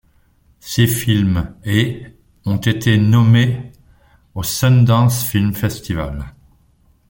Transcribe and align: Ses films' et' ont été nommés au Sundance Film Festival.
Ses 0.61 0.87
films' 0.87 1.53
et' 1.63 2.17
ont 2.47 2.57
été 2.57 2.97
nommés 2.97 3.71
au 4.33 4.41
Sundance 4.41 5.25
Film 5.29 5.53
Festival. 5.53 6.33